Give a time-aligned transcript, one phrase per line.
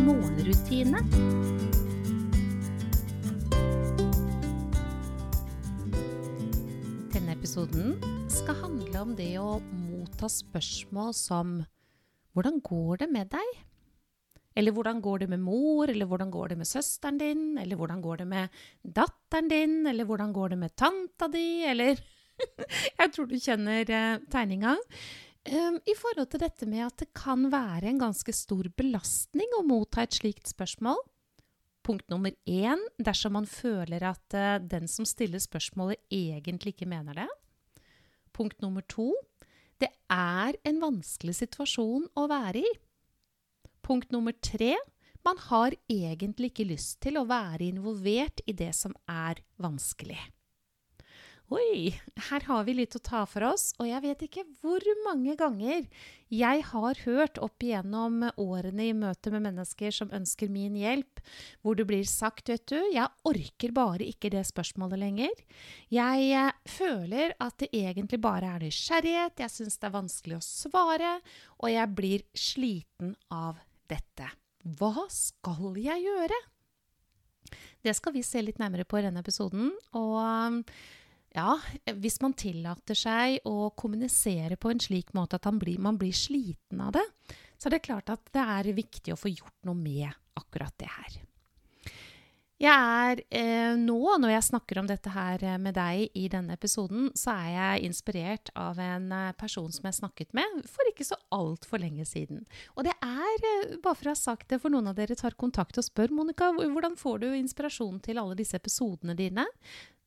[0.00, 1.00] morgenrutine.
[7.12, 7.98] Denne episoden
[8.32, 11.60] skal handle om det å motta spørsmål som
[12.32, 13.48] Hvordan går det med deg?
[14.56, 18.00] Eller hvordan går det med mor, eller hvordan går det med søsteren din, eller hvordan
[18.04, 22.00] går det med datteren din, eller hvordan går det med tanta di, eller
[23.00, 24.76] Jeg tror du kjenner eh, tegninga.
[25.42, 29.64] Um, I forhold til dette med at det kan være en ganske stor belastning å
[29.66, 31.00] motta et slikt spørsmål.
[31.82, 37.24] Punkt nummer én dersom man føler at uh, den som stiller spørsmålet, egentlig ikke mener
[37.24, 37.28] det.
[38.32, 39.10] Punkt nummer to
[39.82, 42.72] det er en vanskelig situasjon å være i.
[43.82, 44.76] Punkt nummer tre
[45.26, 50.18] man har egentlig ikke lyst til å være involvert i det som er vanskelig.
[51.52, 51.90] Oi,
[52.30, 55.84] her har vi litt å ta for oss, og jeg vet ikke hvor mange ganger
[56.32, 61.20] jeg har hørt opp igjennom årene i møte med mennesker som ønsker min hjelp,
[61.60, 65.42] hvor det blir sagt, vet du, jeg orker bare ikke det spørsmålet lenger.
[65.92, 70.46] Jeg eh, føler at det egentlig bare er nysgjerrighet, jeg syns det er vanskelig å
[70.46, 71.12] svare,
[71.60, 73.60] og jeg blir sliten av
[73.92, 74.30] dette.
[74.78, 76.40] Hva skal jeg gjøre?
[77.82, 79.68] Det skal vi se litt nærmere på i denne episoden.
[79.98, 80.72] og
[81.32, 81.56] ja,
[81.96, 86.82] hvis man tillater seg å kommunisere på en slik måte at blir, man blir sliten
[86.84, 87.04] av det,
[87.56, 90.90] så er det klart at det er viktig å få gjort noe med akkurat det
[90.92, 91.20] her.
[92.62, 97.08] Jeg er eh, nå, når jeg snakker om dette her med deg i denne episoden,
[97.18, 101.18] så er jeg inspirert av en eh, person som jeg snakket med for ikke så
[101.34, 102.44] altfor lenge siden.
[102.76, 105.34] Og det er, eh, bare for å ha sagt det, for noen av dere tar
[105.34, 109.48] kontakt og spør Monica, hvordan får du inspirasjon til alle disse episodene dine?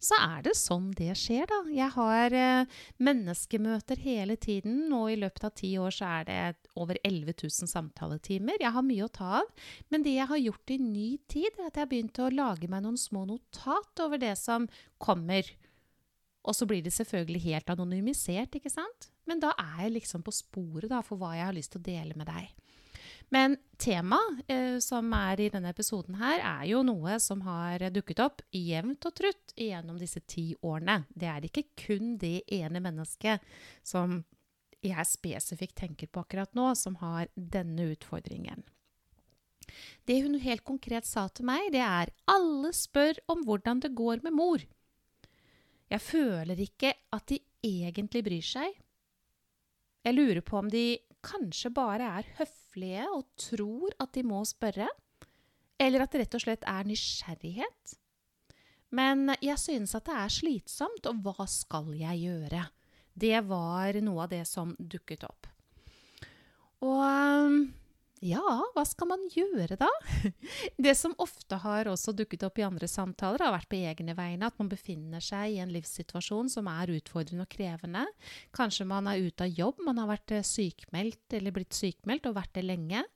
[0.00, 1.58] Så er det sånn det skjer, da.
[1.76, 6.70] Jeg har eh, menneskemøter hele tiden, og i løpet av ti år så er det
[6.80, 8.56] over 11 000 samtaletimer.
[8.62, 9.50] Jeg har mye å ta av.
[9.92, 12.70] Men det jeg har gjort i ny tid, er at jeg har begynt å lage
[12.72, 15.44] meg noen små notat over det som kommer.
[16.48, 19.10] Og så blir det selvfølgelig helt anonymisert, ikke sant?
[19.28, 21.88] Men da er jeg liksom på sporet da, for hva jeg har lyst til å
[21.90, 22.48] dele med deg.
[23.30, 28.22] Men temaet eh, som er i denne episoden her, er jo noe som har dukket
[28.24, 31.04] opp jevnt og trutt gjennom disse ti årene.
[31.14, 33.44] Det er ikke kun det ene mennesket
[33.86, 34.20] som
[34.82, 38.64] jeg spesifikt tenker på akkurat nå, som har denne utfordringen.
[40.08, 44.24] Det hun helt konkret sa til meg, det er alle spør om hvordan det går
[44.24, 44.64] med mor.
[45.90, 48.74] Jeg føler ikke at de egentlig bryr seg.
[50.06, 52.59] Jeg lurer på om de kanskje bare er høflige
[53.10, 54.88] og tror at de må spørre,
[55.80, 57.96] eller at det rett og slett er nysgjerrighet.
[58.90, 62.64] Men jeg synes at det er slitsomt, og hva skal jeg gjøre?
[63.14, 65.46] Det var noe av det som dukket opp.
[66.86, 67.70] Og
[68.20, 68.44] ja,
[68.74, 69.88] hva skal man gjøre da?
[70.84, 74.50] Det som ofte har også dukket opp i andre samtaler, har vært på egne vegne
[74.50, 78.04] at man befinner seg i en livssituasjon som er utfordrende og krevende.
[78.56, 82.36] Kanskje man er ute av jobb, man har vært eh, sykmeldt eller blitt sykmeldt og
[82.36, 83.06] vært det lenge.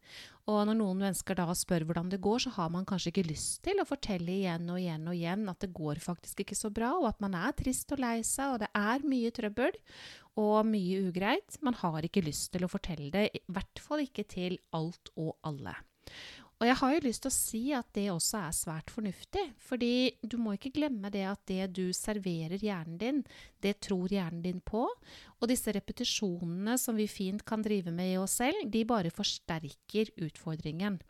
[0.48, 3.62] Og når noen mennesker da spør hvordan det går, så har man kanskje ikke lyst
[3.64, 6.90] til å fortelle igjen og igjen og igjen at det går faktisk ikke så bra,
[6.98, 9.80] og at man er trist og lei seg, og det er mye trøbbel
[10.40, 11.58] og mye ugreit.
[11.64, 15.36] Man har ikke lyst til å fortelle det, i hvert fall ikke til alt og
[15.46, 15.76] alle.
[16.62, 19.42] Og jeg har jo lyst til å si at det også er svært fornuftig.
[19.60, 23.22] Fordi du må ikke glemme det at det du serverer hjernen din,
[23.60, 24.84] det tror hjernen din på.
[25.40, 30.14] Og disse repetisjonene som vi fint kan drive med i oss selv, de bare forsterker
[30.24, 31.00] utfordringen.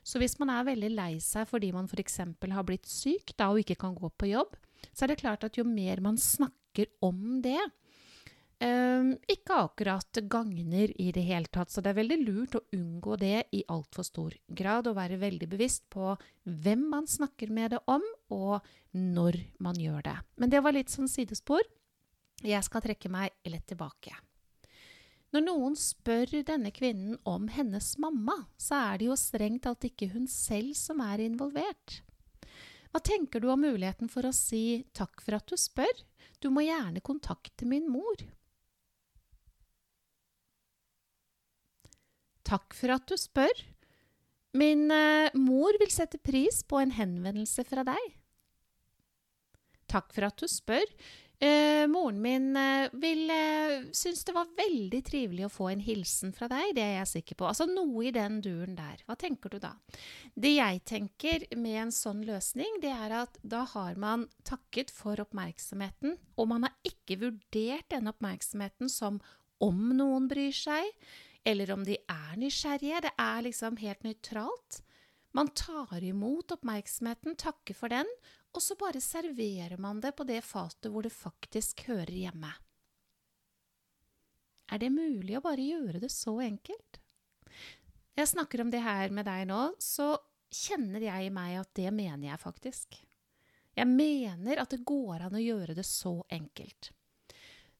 [0.00, 2.22] Så hvis man er veldig lei seg fordi man f.eks.
[2.24, 4.56] har blitt syk da, og ikke kan gå på jobb,
[4.92, 7.60] så er det klart at jo mer man snakker om det,
[8.60, 13.44] ikke akkurat gagner i det hele tatt, så det er veldig lurt å unngå det
[13.52, 16.14] i altfor stor grad, og være veldig bevisst på
[16.44, 20.16] hvem man snakker med det om, og når man gjør det.
[20.36, 21.60] Men det var litt sånn sidespor.
[22.42, 24.14] Jeg skal trekke meg litt tilbake.
[25.34, 30.08] Når noen spør denne kvinnen om hennes mamma, så er det jo strengt tatt ikke
[30.14, 32.00] hun selv som er involvert.
[32.92, 35.92] Hva tenker du om muligheten for å si takk for at du spør,
[36.40, 38.16] du må gjerne kontakte min mor?
[42.46, 43.64] Takk for at du spør,
[44.56, 48.16] Min eh, mor vil sette pris på en henvendelse fra deg.
[49.90, 50.86] Takk for at du spør.
[51.36, 56.32] Eh, moren min eh, vil eh, synes det var veldig trivelig å få en hilsen
[56.32, 57.48] fra deg, det er jeg sikker på.
[57.50, 59.02] Altså noe i den duren der.
[59.04, 59.74] Hva tenker du da?
[60.32, 65.20] Det jeg tenker med en sånn løsning, det er at da har man takket for
[65.26, 69.20] oppmerksomheten, og man har ikke vurdert denne oppmerksomheten som
[69.60, 70.88] om noen bryr seg,
[71.46, 73.04] eller om de er nysgjerrige.
[73.06, 74.80] Det er liksom helt nøytralt.
[75.36, 78.08] Man tar imot oppmerksomheten, takker for den,
[78.56, 82.50] og så bare serverer man det på det fatet hvor det faktisk hører hjemme.
[84.72, 86.98] Er det mulig å bare gjøre det så enkelt?
[88.16, 90.16] Jeg snakker om det her med deg nå, så
[90.50, 92.98] kjenner jeg i meg at det mener jeg faktisk.
[93.76, 96.90] Jeg mener at det går an å gjøre det så enkelt.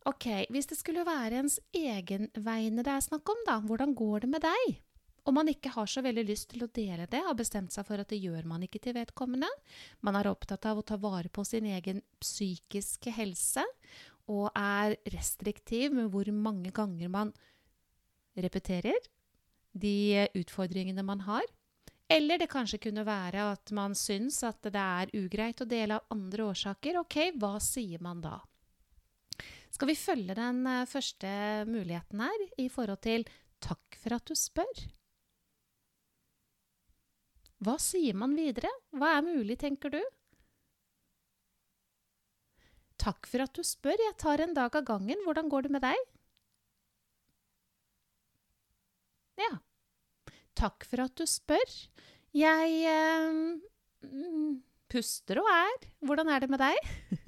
[0.07, 4.23] Ok, hvis det skulle være ens egen vegne det er snakk om, da, hvordan går
[4.23, 4.77] det med deg?
[5.27, 7.99] Om man ikke har så veldig lyst til å dele det, har bestemt seg for
[7.99, 9.51] at det gjør man ikke til vedkommende.
[10.07, 13.67] Man er opptatt av å ta vare på sin egen psykiske helse,
[14.31, 17.35] og er restriktiv med hvor mange ganger man
[18.39, 19.11] repeterer
[19.75, 21.47] de utfordringene man har.
[22.07, 26.15] Eller det kanskje kunne være at man syns at det er ugreit å dele av
[26.15, 27.01] andre årsaker.
[27.03, 28.39] Ok, hva sier man da?
[29.75, 31.31] Skal vi følge den eh, første
[31.69, 33.27] muligheten her i forhold til
[33.61, 34.87] 'takk for at du spør'?
[37.65, 38.71] Hva sier man videre?
[38.93, 40.03] Hva er mulig, tenker du?
[43.01, 45.85] Takk for at du spør, jeg tar en dag av gangen, hvordan går det med
[45.85, 46.01] deg?
[49.41, 49.53] Ja.
[50.57, 51.77] Takk for at du spør.
[52.37, 54.11] Jeg eh,
[54.93, 55.89] puster og er.
[56.05, 56.93] Hvordan er det med deg?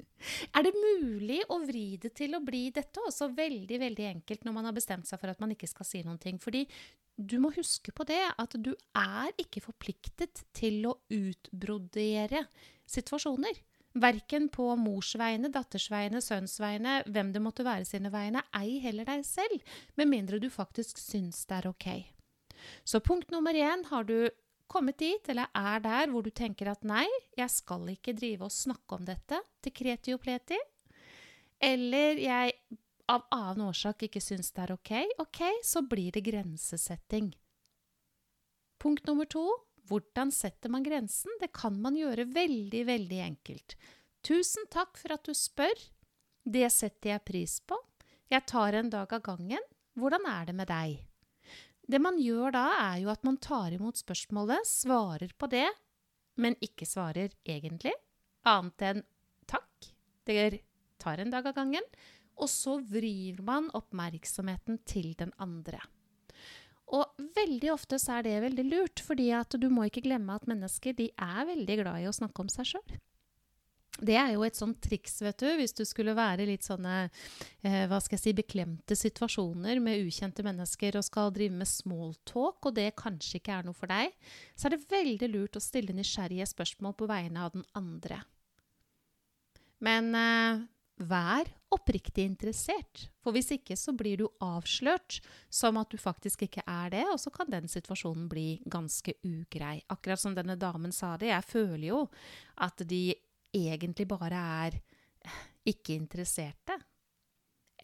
[0.56, 4.56] Er det mulig å vri det til å bli dette også veldig veldig enkelt når
[4.56, 6.40] man har bestemt seg for at man ikke skal si noen ting?
[6.42, 6.64] Fordi
[7.18, 12.44] du må huske på det at du er ikke forpliktet til å utbrodere
[12.88, 13.58] situasjoner.
[13.98, 18.78] Verken på mors vegne, datters vegne, sønns vegne, hvem det måtte være sine vegne, ei
[18.84, 19.64] heller deg selv,
[19.98, 21.88] med mindre du faktisk syns det er ok.
[22.86, 24.28] Så punkt nummer én har du
[24.70, 27.06] kommet dit, eller er der hvor du tenker at nei,
[27.38, 30.58] jeg skal ikke drive og snakke om dette til kreti og pleti,
[31.58, 32.54] eller jeg
[33.08, 34.92] av annen årsak ikke syns det er ok,
[35.24, 37.32] ok, så blir det grensesetting.
[38.78, 39.46] Punkt nummer to
[39.88, 41.32] hvordan setter man grensen?
[41.40, 43.76] Det kan man gjøre veldig, veldig enkelt.
[44.26, 45.80] Tusen takk for at du spør.
[46.44, 47.78] Det setter jeg pris på.
[48.28, 49.64] Jeg tar en dag av gangen.
[49.96, 50.98] Hvordan er det med deg?
[51.88, 55.66] Det man gjør da, er jo at man tar imot spørsmålet, svarer på det,
[56.36, 57.94] men ikke svarer egentlig,
[58.48, 59.04] annet enn
[59.48, 59.88] takk,
[60.28, 60.60] det
[61.00, 61.86] tar en dag av gangen,
[62.38, 65.80] og så vrir man oppmerksomheten til den andre.
[66.94, 70.48] Og veldig ofte så er det veldig lurt, fordi at du må ikke glemme at
[70.48, 72.98] mennesker de er veldig glad i å snakke om seg sjøl.
[73.98, 77.84] Det er jo et sånt triks, vet du, hvis du skulle være litt sånne eh,
[77.90, 82.76] hva skal jeg si, beklemte situasjoner med ukjente mennesker og skal drive med smalltalk, og
[82.78, 84.14] det kanskje ikke er noe for deg,
[84.54, 88.22] så er det veldig lurt å stille nysgjerrige spørsmål på vegne av den andre.
[89.82, 90.66] Men eh,
[90.98, 95.20] vær oppriktig interessert, for hvis ikke så blir du avslørt
[95.50, 99.78] som at du faktisk ikke er det, og så kan den situasjonen bli ganske ugrei.
[99.92, 102.04] Akkurat som denne damen sa det, jeg føler jo
[102.64, 103.02] at de
[103.72, 104.78] egentlig bare er
[105.68, 106.78] ikke interesserte.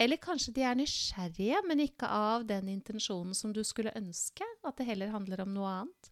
[0.00, 4.78] Eller kanskje de er nysgjerrige, men ikke av den intensjonen som du skulle ønske, at
[4.80, 6.10] det heller handler om noe annet.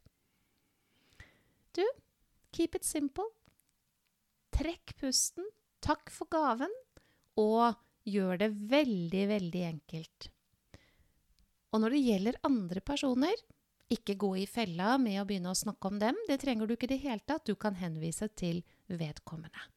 [1.74, 1.82] Du,
[2.54, 3.26] keep it simple.
[4.54, 5.48] Trekk pusten,
[5.82, 6.70] takk for gaven,
[7.40, 7.74] og
[8.06, 10.28] gjør det veldig, veldig enkelt.
[11.72, 13.42] Og når det gjelder andre personer,
[13.92, 16.16] ikke gå i fella med å begynne å snakke om dem.
[16.28, 17.48] Det trenger du ikke i det hele tatt.
[17.48, 18.62] Du kan henvise til
[19.00, 19.70] vedkommende.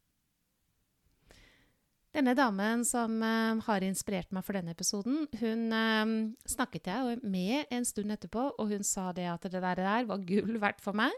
[2.16, 6.12] Denne damen som uh, har inspirert meg for denne episoden, hun uh,
[6.48, 10.56] snakket jeg med en stund etterpå, og hun sa det at det der, var gull
[10.62, 11.12] verdt for meg.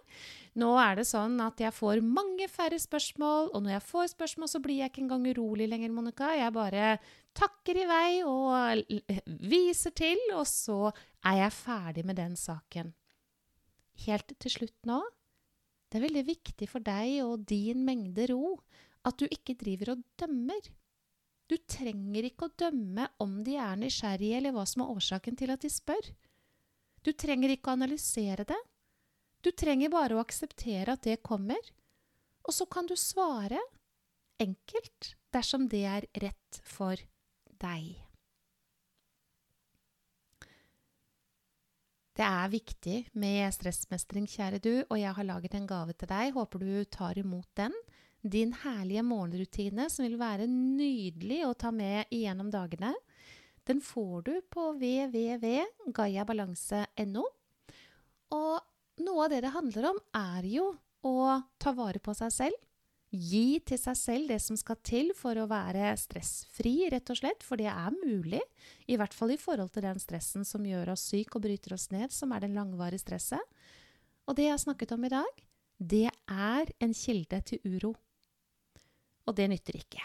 [0.57, 4.49] Nå er det sånn at jeg får mange færre spørsmål, og når jeg får spørsmål,
[4.49, 6.31] så blir jeg ikke engang urolig lenger, Monica.
[6.33, 6.95] Jeg bare
[7.37, 8.81] takker i vei og
[9.45, 10.87] viser til, og så
[11.21, 12.89] er jeg ferdig med den saken.
[14.07, 15.03] Helt til slutt nå
[15.87, 18.57] det er veldig viktig for deg og din mengde ro
[19.07, 20.71] at du ikke driver og dømmer.
[21.47, 25.53] Du trenger ikke å dømme om de er nysgjerrige eller hva som er årsaken til
[25.53, 26.09] at de spør.
[27.07, 28.59] Du trenger ikke å analysere det.
[29.45, 31.61] Du trenger bare å akseptere at det kommer,
[32.43, 33.61] og så kan du svare
[34.43, 36.99] enkelt dersom det er rett for
[37.61, 38.06] deg.
[42.17, 46.33] Det er viktig med stressmestring, kjære du, og jeg har laget en gave til deg.
[46.33, 47.69] Håper du tar imot den.
[48.25, 52.93] Din herlige morgenrutine som vil være nydelig å ta med igjennom dagene.
[53.69, 57.25] Den får du på www.gayabalanse.no.
[58.33, 58.57] Og
[59.05, 60.73] noe av det det handler om, er jo
[61.05, 62.57] å ta vare på seg selv.
[63.07, 67.45] Gi til seg selv det som skal til for å være stressfri, rett og slett.
[67.45, 68.41] For det er mulig,
[68.91, 71.87] i hvert fall i forhold til den stressen som gjør oss syk og bryter oss
[71.93, 73.63] ned, som er den langvarige stresset.
[74.27, 75.41] Og det jeg har snakket om i dag,
[75.77, 77.95] det er en kilde til uro.
[79.27, 80.03] Og det nytter ikke.